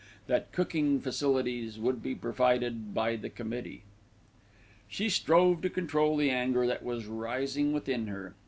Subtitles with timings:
[0.25, 3.83] that cooking facilities would be provided by the committee.
[4.89, 8.33] She strove to control the anger that was rising within her.